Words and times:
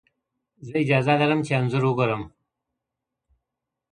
زه 0.65 0.71
اجازه 0.83 1.13
لرم 1.19 1.41
چي 1.45 1.51
انځور 1.59 1.83
وګورم، 1.85 2.23